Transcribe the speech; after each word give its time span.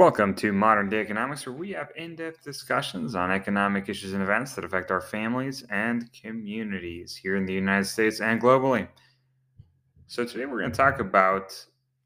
Welcome 0.00 0.34
to 0.36 0.50
Modern 0.50 0.88
Day 0.88 1.02
Economics, 1.02 1.44
where 1.44 1.54
we 1.54 1.72
have 1.72 1.90
in 1.94 2.16
depth 2.16 2.42
discussions 2.42 3.14
on 3.14 3.30
economic 3.30 3.90
issues 3.90 4.14
and 4.14 4.22
events 4.22 4.54
that 4.54 4.64
affect 4.64 4.90
our 4.90 5.02
families 5.02 5.62
and 5.68 6.10
communities 6.14 7.14
here 7.14 7.36
in 7.36 7.44
the 7.44 7.52
United 7.52 7.84
States 7.84 8.22
and 8.22 8.40
globally. 8.40 8.88
So, 10.06 10.24
today 10.24 10.46
we're 10.46 10.60
going 10.60 10.70
to 10.70 10.76
talk 10.76 11.00
about 11.00 11.52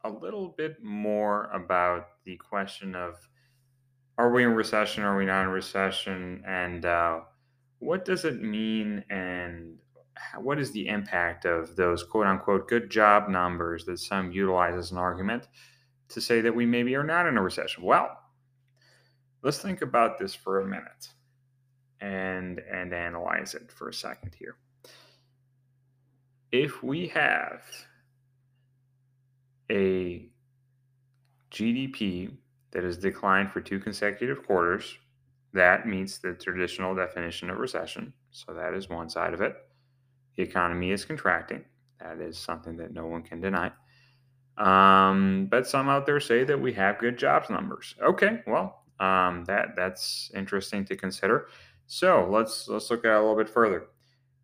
a 0.02 0.10
little 0.10 0.48
bit 0.58 0.82
more 0.82 1.44
about 1.52 2.06
the 2.24 2.34
question 2.34 2.96
of 2.96 3.14
are 4.18 4.32
we 4.32 4.42
in 4.42 4.54
recession, 4.54 5.04
are 5.04 5.16
we 5.16 5.24
not 5.24 5.44
in 5.44 5.50
recession, 5.50 6.42
and 6.48 6.84
uh, 6.84 7.20
what 7.78 8.04
does 8.04 8.24
it 8.24 8.42
mean, 8.42 9.04
and 9.08 9.78
what 10.38 10.58
is 10.58 10.72
the 10.72 10.88
impact 10.88 11.44
of 11.44 11.76
those 11.76 12.02
quote 12.02 12.26
unquote 12.26 12.66
good 12.66 12.90
job 12.90 13.28
numbers 13.28 13.84
that 13.84 14.00
some 14.00 14.32
utilize 14.32 14.74
as 14.74 14.90
an 14.90 14.98
argument 14.98 15.46
to 16.08 16.20
say 16.20 16.40
that 16.40 16.54
we 16.54 16.66
maybe 16.66 16.94
are 16.94 17.04
not 17.04 17.26
in 17.26 17.36
a 17.36 17.42
recession? 17.42 17.82
Well, 17.82 18.18
let's 19.42 19.58
think 19.58 19.82
about 19.82 20.18
this 20.18 20.34
for 20.34 20.60
a 20.60 20.66
minute 20.66 21.08
and 22.00 22.60
and 22.70 22.92
analyze 22.92 23.54
it 23.54 23.70
for 23.70 23.88
a 23.88 23.94
second 23.94 24.34
here. 24.38 24.56
If 26.52 26.82
we 26.82 27.08
have 27.08 27.62
a 29.70 30.28
GDP 31.50 32.36
that 32.72 32.84
has 32.84 32.98
declined 32.98 33.50
for 33.50 33.60
two 33.60 33.78
consecutive 33.78 34.46
quarters, 34.46 34.98
that 35.52 35.86
meets 35.86 36.18
the 36.18 36.34
traditional 36.34 36.94
definition 36.94 37.48
of 37.48 37.58
recession. 37.58 38.12
So 38.30 38.52
that 38.52 38.74
is 38.74 38.88
one 38.88 39.08
side 39.08 39.32
of 39.32 39.40
it. 39.40 39.56
The 40.36 40.42
economy 40.42 40.90
is 40.90 41.04
contracting. 41.04 41.64
That 42.00 42.20
is 42.20 42.36
something 42.36 42.76
that 42.78 42.92
no 42.92 43.06
one 43.06 43.22
can 43.22 43.40
deny. 43.40 43.70
Um, 44.56 45.46
but 45.50 45.66
some 45.66 45.88
out 45.88 46.06
there 46.06 46.20
say 46.20 46.44
that 46.44 46.60
we 46.60 46.72
have 46.74 46.98
good 46.98 47.18
jobs 47.18 47.50
numbers. 47.50 47.94
Okay, 48.02 48.40
well, 48.46 48.84
um, 49.00 49.44
that 49.46 49.74
that's 49.76 50.30
interesting 50.34 50.84
to 50.86 50.96
consider. 50.96 51.48
So 51.86 52.28
let's 52.30 52.68
let's 52.68 52.90
look 52.90 53.04
at 53.04 53.12
it 53.12 53.16
a 53.16 53.20
little 53.20 53.36
bit 53.36 53.48
further. 53.48 53.86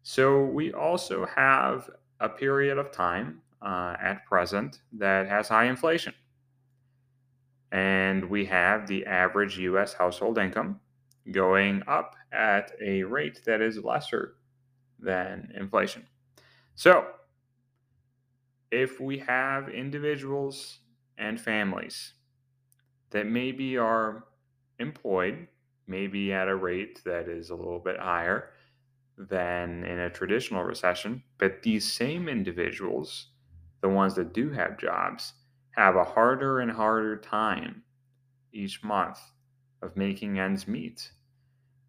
So 0.02 0.44
we 0.44 0.72
also 0.72 1.26
have 1.26 1.88
a 2.18 2.28
period 2.28 2.78
of 2.78 2.90
time 2.90 3.40
uh, 3.62 3.96
at 4.00 4.26
present 4.26 4.80
that 4.92 5.28
has 5.28 5.48
high 5.48 5.66
inflation, 5.66 6.14
and 7.70 8.28
we 8.28 8.44
have 8.46 8.86
the 8.88 9.06
average 9.06 9.58
U.S. 9.58 9.92
household 9.92 10.38
income 10.38 10.80
going 11.30 11.82
up 11.86 12.16
at 12.32 12.72
a 12.82 13.04
rate 13.04 13.42
that 13.44 13.60
is 13.60 13.78
lesser 13.78 14.34
than 14.98 15.52
inflation. 15.54 16.04
So 16.74 17.06
if 18.70 19.00
we 19.00 19.18
have 19.18 19.68
individuals 19.68 20.78
and 21.18 21.40
families 21.40 22.14
that 23.10 23.26
maybe 23.26 23.76
are 23.76 24.24
employed, 24.78 25.48
maybe 25.86 26.32
at 26.32 26.48
a 26.48 26.54
rate 26.54 27.02
that 27.04 27.28
is 27.28 27.50
a 27.50 27.54
little 27.54 27.80
bit 27.80 27.98
higher 27.98 28.50
than 29.18 29.84
in 29.84 29.98
a 29.98 30.10
traditional 30.10 30.62
recession, 30.62 31.22
but 31.38 31.62
these 31.62 31.90
same 31.90 32.28
individuals, 32.28 33.28
the 33.82 33.88
ones 33.88 34.14
that 34.14 34.32
do 34.32 34.50
have 34.50 34.78
jobs, 34.78 35.34
have 35.72 35.96
a 35.96 36.04
harder 36.04 36.60
and 36.60 36.70
harder 36.70 37.16
time 37.16 37.82
each 38.52 38.82
month 38.82 39.18
of 39.82 39.96
making 39.96 40.38
ends 40.38 40.66
meet 40.66 41.10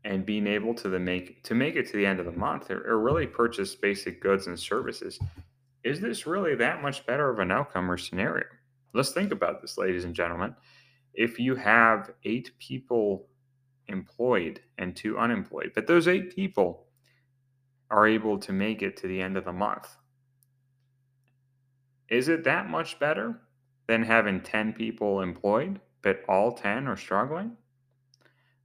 and 0.03 0.25
being 0.25 0.47
able 0.47 0.73
to 0.73 0.89
the 0.89 0.99
make 0.99 1.43
to 1.43 1.53
make 1.53 1.75
it 1.75 1.87
to 1.87 1.97
the 1.97 2.05
end 2.05 2.19
of 2.19 2.25
the 2.25 2.31
month 2.31 2.71
or, 2.71 2.81
or 2.87 2.99
really 2.99 3.27
purchase 3.27 3.75
basic 3.75 4.21
goods 4.21 4.47
and 4.47 4.59
services 4.59 5.19
is 5.83 5.99
this 5.99 6.27
really 6.27 6.55
that 6.55 6.81
much 6.81 7.05
better 7.05 7.29
of 7.29 7.39
an 7.39 7.51
outcome 7.51 7.89
or 7.89 7.97
scenario? 7.97 8.45
Let's 8.93 9.11
think 9.11 9.31
about 9.31 9.61
this, 9.61 9.77
ladies 9.77 10.03
and 10.05 10.13
gentlemen. 10.13 10.55
If 11.13 11.39
you 11.39 11.55
have 11.55 12.11
eight 12.23 12.51
people 12.59 13.27
employed 13.87 14.61
and 14.77 14.95
two 14.95 15.17
unemployed, 15.17 15.71
but 15.73 15.87
those 15.87 16.07
eight 16.07 16.35
people 16.35 16.85
are 17.89 18.07
able 18.07 18.37
to 18.39 18.53
make 18.53 18.81
it 18.81 18.95
to 18.97 19.07
the 19.07 19.21
end 19.21 19.37
of 19.37 19.45
the 19.45 19.51
month, 19.51 19.95
is 22.09 22.27
it 22.27 22.43
that 22.43 22.69
much 22.69 22.99
better 22.99 23.39
than 23.87 24.03
having 24.03 24.41
10 24.41 24.73
people 24.73 25.21
employed, 25.21 25.79
but 26.01 26.23
all 26.27 26.51
10 26.51 26.87
are 26.87 26.97
struggling? 26.97 27.55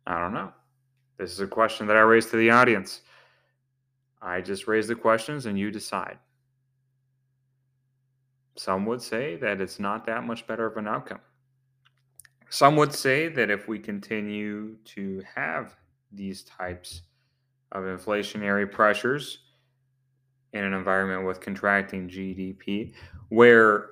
I 0.06 0.18
don't 0.18 0.34
know. 0.34 0.52
This 1.18 1.32
is 1.32 1.40
a 1.40 1.46
question 1.46 1.86
that 1.86 1.96
I 1.96 2.00
raised 2.00 2.30
to 2.30 2.36
the 2.36 2.50
audience. 2.50 3.00
I 4.20 4.40
just 4.40 4.66
raise 4.66 4.88
the 4.88 4.94
questions 4.94 5.46
and 5.46 5.58
you 5.58 5.70
decide. 5.70 6.18
Some 8.56 8.86
would 8.86 9.02
say 9.02 9.36
that 9.36 9.60
it's 9.60 9.78
not 9.78 10.06
that 10.06 10.24
much 10.24 10.46
better 10.46 10.66
of 10.66 10.76
an 10.76 10.88
outcome. 10.88 11.20
Some 12.48 12.76
would 12.76 12.92
say 12.92 13.28
that 13.28 13.50
if 13.50 13.68
we 13.68 13.78
continue 13.78 14.76
to 14.84 15.22
have 15.34 15.76
these 16.12 16.42
types 16.44 17.02
of 17.72 17.84
inflationary 17.84 18.70
pressures 18.70 19.40
in 20.52 20.64
an 20.64 20.72
environment 20.72 21.26
with 21.26 21.40
contracting 21.40 22.08
GDP, 22.08 22.94
where 23.28 23.88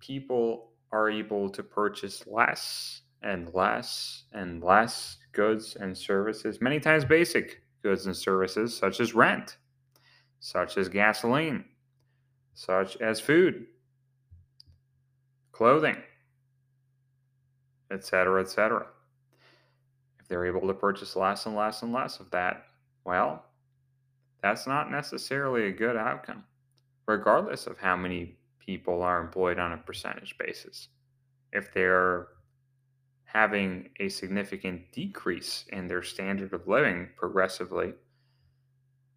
people 0.00 0.72
are 0.90 1.10
able 1.10 1.48
to 1.50 1.62
purchase 1.62 2.26
less 2.26 3.02
and 3.22 3.52
less 3.54 4.24
and 4.32 4.64
less 4.64 5.18
goods 5.32 5.76
and 5.76 5.96
services, 5.96 6.60
many 6.60 6.80
times 6.80 7.04
basic 7.04 7.62
goods 7.82 8.06
and 8.06 8.16
services, 8.16 8.76
such 8.76 9.00
as 9.00 9.14
rent, 9.14 9.58
such 10.40 10.76
as 10.76 10.88
gasoline, 10.88 11.64
such 12.54 12.96
as 12.96 13.20
food, 13.20 13.66
clothing, 15.58 15.96
etc., 17.90 18.40
etc. 18.40 18.86
If 20.20 20.28
they're 20.28 20.46
able 20.46 20.68
to 20.68 20.74
purchase 20.74 21.16
less 21.16 21.46
and 21.46 21.56
less 21.56 21.82
and 21.82 21.92
less 21.92 22.20
of 22.20 22.30
that, 22.30 22.66
well, 23.04 23.44
that's 24.40 24.68
not 24.68 24.92
necessarily 24.92 25.66
a 25.66 25.72
good 25.72 25.96
outcome, 25.96 26.44
regardless 27.06 27.66
of 27.66 27.76
how 27.76 27.96
many 27.96 28.36
people 28.60 29.02
are 29.02 29.20
employed 29.20 29.58
on 29.58 29.72
a 29.72 29.78
percentage 29.78 30.38
basis. 30.38 30.90
If 31.52 31.74
they're 31.74 32.28
having 33.24 33.88
a 33.98 34.08
significant 34.08 34.92
decrease 34.92 35.64
in 35.72 35.88
their 35.88 36.04
standard 36.04 36.52
of 36.52 36.68
living 36.68 37.08
progressively, 37.16 37.94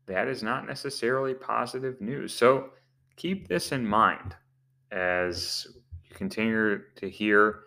that 0.07 0.27
is 0.27 0.41
not 0.41 0.65
necessarily 0.65 1.35
positive 1.35 2.01
news. 2.01 2.33
So 2.33 2.71
keep 3.15 3.47
this 3.47 3.71
in 3.71 3.85
mind 3.85 4.35
as 4.91 5.67
continue 6.13 6.81
to 6.95 7.09
hear 7.09 7.61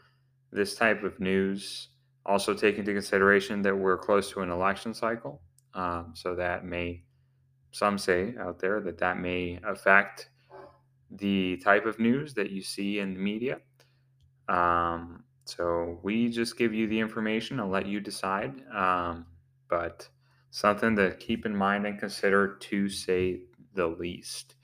this 0.53 0.75
type 0.75 1.03
of 1.03 1.21
news. 1.21 1.89
Also, 2.27 2.55
take 2.55 2.79
into 2.79 2.93
consideration 2.93 3.63
that 3.63 3.77
we're 3.77 3.99
close 3.99 4.31
to 4.31 4.41
an 4.41 4.51
election 4.51 4.95
cycle. 4.95 5.43
Um, 5.75 6.13
so 6.15 6.35
that 6.37 6.65
may, 6.65 7.03
some 7.73 7.99
say 7.99 8.35
out 8.41 8.61
there, 8.61 8.81
that 8.81 8.99
that 8.99 9.19
may 9.19 9.59
affect 9.67 10.31
the 11.11 11.59
type 11.59 11.87
of 11.87 11.99
news 11.99 12.35
that 12.35 12.51
you 12.51 12.63
see 12.63 12.99
in 12.99 13.15
the 13.15 13.21
media. 13.21 13.59
Um, 14.49 15.25
so 15.45 16.01
we 16.03 16.29
just 16.29 16.57
give 16.57 16.73
you 16.73 16.87
the 16.87 17.01
information 17.01 17.61
and 17.61 17.71
let 17.71 17.87
you 17.87 18.01
decide. 18.01 18.55
Um, 18.75 19.27
but 19.69 20.09
something 20.51 20.97
to 20.97 21.15
keep 21.17 21.45
in 21.45 21.55
mind 21.55 21.87
and 21.87 21.99
consider 21.99 22.57
to 22.57 22.89
say 22.89 23.41
the 23.75 23.87
least. 23.87 24.55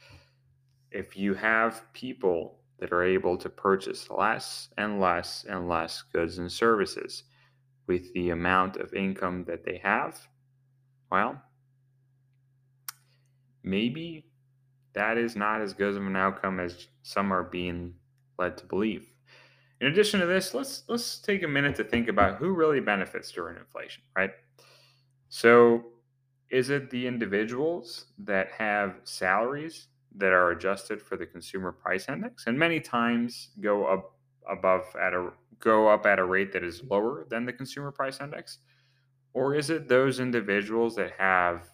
If 0.90 1.16
you 1.16 1.34
have 1.34 1.82
people 1.92 2.59
that 2.80 2.92
are 2.92 3.04
able 3.04 3.36
to 3.36 3.48
purchase 3.48 4.10
less 4.10 4.68
and 4.76 5.00
less 5.00 5.44
and 5.48 5.68
less 5.68 6.02
goods 6.12 6.38
and 6.38 6.50
services 6.50 7.24
with 7.86 8.12
the 8.14 8.30
amount 8.30 8.76
of 8.76 8.94
income 8.94 9.44
that 9.44 9.64
they 9.64 9.78
have, 9.82 10.28
well, 11.10 11.40
maybe 13.62 14.26
that 14.94 15.18
is 15.18 15.36
not 15.36 15.60
as 15.60 15.72
good 15.72 15.96
of 15.96 16.06
an 16.06 16.16
outcome 16.16 16.58
as 16.58 16.88
some 17.02 17.32
are 17.32 17.44
being 17.44 17.94
led 18.38 18.56
to 18.58 18.66
believe. 18.66 19.08
In 19.80 19.86
addition 19.86 20.20
to 20.20 20.26
this, 20.26 20.52
let's 20.52 20.82
let's 20.88 21.18
take 21.18 21.42
a 21.42 21.48
minute 21.48 21.74
to 21.76 21.84
think 21.84 22.08
about 22.08 22.36
who 22.36 22.52
really 22.52 22.80
benefits 22.80 23.30
during 23.32 23.56
inflation, 23.56 24.02
right? 24.16 24.32
So, 25.28 25.84
is 26.50 26.70
it 26.70 26.90
the 26.90 27.06
individuals 27.06 28.06
that 28.18 28.50
have 28.52 28.96
salaries 29.04 29.88
that 30.16 30.32
are 30.32 30.50
adjusted 30.50 31.00
for 31.00 31.16
the 31.16 31.26
consumer 31.26 31.72
price 31.72 32.08
index 32.08 32.46
and 32.46 32.58
many 32.58 32.80
times 32.80 33.50
go 33.60 33.86
up 33.86 34.16
above 34.50 34.84
at 35.00 35.12
a 35.12 35.30
go 35.60 35.88
up 35.88 36.06
at 36.06 36.18
a 36.18 36.24
rate 36.24 36.52
that 36.52 36.64
is 36.64 36.82
lower 36.84 37.26
than 37.28 37.44
the 37.44 37.52
consumer 37.52 37.92
price 37.92 38.20
index? 38.20 38.58
Or 39.34 39.54
is 39.54 39.70
it 39.70 39.88
those 39.88 40.18
individuals 40.18 40.96
that 40.96 41.12
have 41.18 41.68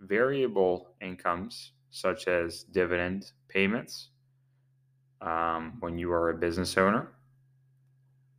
variable 0.00 0.94
incomes 1.00 1.72
such 1.90 2.28
as 2.28 2.62
dividend 2.62 3.32
payments 3.48 4.10
um, 5.20 5.76
when 5.80 5.98
you 5.98 6.12
are 6.12 6.30
a 6.30 6.34
business 6.34 6.76
owner 6.76 7.08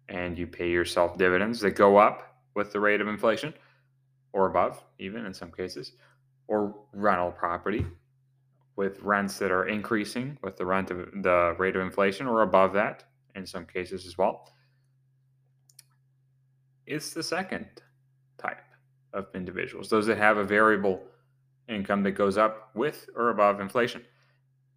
and 0.10 0.38
you 0.38 0.48
pay 0.48 0.70
yourself 0.70 1.18
dividends 1.18 1.60
that 1.60 1.72
go 1.72 1.98
up 1.98 2.38
with 2.56 2.72
the 2.72 2.80
rate 2.80 3.02
of 3.02 3.08
inflation 3.08 3.54
or 4.34 4.48
above 4.48 4.84
even 5.00 5.26
in 5.26 5.34
some 5.34 5.52
cases 5.52 5.94
or 6.48 6.76
rental 6.94 7.32
property 7.32 7.86
with 8.78 9.02
rents 9.02 9.38
that 9.40 9.52
are 9.52 9.68
increasing 9.68 10.38
with 10.44 10.56
the 10.56 10.66
rent 10.66 10.92
of 10.92 11.10
the 11.24 11.56
rate 11.58 11.76
of 11.76 11.82
inflation 11.82 12.28
or 12.28 12.44
above 12.44 12.72
that 12.74 13.04
in 13.36 13.46
some 13.46 13.66
cases 13.66 14.06
as 14.06 14.18
well. 14.18 14.50
it's 16.86 17.14
the 17.14 17.24
second 17.24 17.66
type 18.38 18.62
of 19.14 19.28
individuals, 19.36 19.90
those 19.90 20.06
that 20.06 20.18
have 20.18 20.38
a 20.38 20.44
variable 20.44 21.02
income 21.68 22.04
that 22.04 22.12
goes 22.12 22.38
up 22.38 22.70
with 22.76 23.10
or 23.16 23.30
above 23.30 23.60
inflation. 23.60 24.02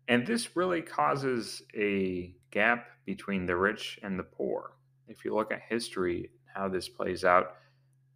And 0.09 0.27
this 0.27 0.57
really 0.57 0.83
causes 0.83 1.63
a 1.77 2.35
gap 2.51 2.89
between 3.07 3.47
the 3.47 3.57
rich 3.57 4.01
and 4.03 4.19
the 4.19 4.25
poor. 4.25 4.73
If 5.07 5.25
you 5.25 5.35
look 5.35 5.53
at 5.53 5.61
history, 5.69 6.31
how 6.53 6.69
this 6.69 6.89
plays 6.89 7.25
out, 7.25 7.55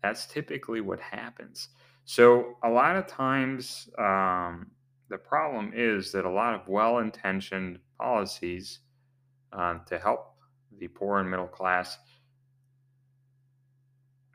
that's 0.03 0.27
typically 0.27 0.81
what 0.81 0.99
happens. 1.01 1.69
So, 2.05 2.57
a 2.63 2.69
lot 2.69 2.97
of 2.97 3.07
times, 3.07 3.89
um, 3.97 4.71
the 5.09 5.19
problem 5.19 5.73
is 5.75 6.13
that 6.13 6.25
a 6.25 6.31
lot 6.31 6.55
of 6.55 6.69
well 6.69 6.99
intentioned 6.99 7.79
policies 7.99 8.81
uh, 9.53 9.79
to 9.87 9.99
help 9.99 10.35
the 10.79 10.89
poor 10.89 11.19
and 11.19 11.31
middle 11.31 11.47
class 11.47 11.99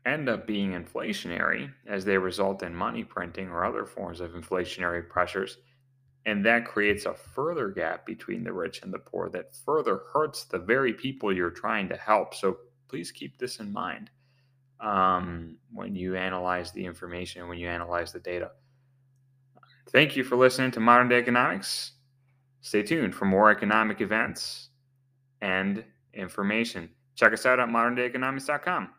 end 0.06 0.30
up 0.30 0.48
being 0.48 0.72
inflationary 0.72 1.72
as 1.88 2.06
they 2.06 2.18
result 2.18 2.64
in 2.64 2.74
money 2.74 3.04
printing 3.04 3.50
or 3.50 3.66
other 3.66 3.86
forms 3.86 4.22
of 4.22 4.32
inflationary 4.32 5.08
pressures. 5.08 5.58
And 6.26 6.46
that 6.46 6.66
creates 6.66 7.06
a 7.06 7.14
further 7.14 7.70
gap 7.70 8.06
between 8.06 8.44
the 8.44 8.54
rich 8.54 8.82
and 8.84 8.94
the 8.94 9.00
poor 9.00 9.30
that 9.30 9.56
further 9.66 10.02
hurts 10.14 10.46
the 10.46 10.60
very 10.60 10.94
people 10.94 11.36
you're 11.36 11.50
trying 11.50 11.90
to 11.90 11.98
help. 11.98 12.34
So 12.34 12.58
please 12.88 13.12
keep 13.12 13.38
this 13.38 13.60
in 13.60 13.72
mind 13.72 14.10
um, 14.80 15.58
when 15.72 15.96
you 15.96 16.16
analyze 16.16 16.72
the 16.72 16.86
information, 16.86 17.48
when 17.48 17.58
you 17.58 17.68
analyze 17.68 18.12
the 18.12 18.20
data. 18.20 18.52
Thank 19.92 20.16
you 20.16 20.24
for 20.24 20.36
listening 20.36 20.72
to 20.72 20.80
Modern 20.80 21.10
Day 21.10 21.18
Economics. 21.18 21.94
Stay 22.62 22.84
tuned 22.84 23.16
for 23.16 23.26
more 23.26 23.50
economic 23.50 24.02
events 24.02 24.70
and 25.42 25.84
information. 26.14 26.90
Check 27.16 27.34
us 27.34 27.46
out 27.46 27.60
at 27.60 27.70
moderndayeconomics.com. 27.70 28.90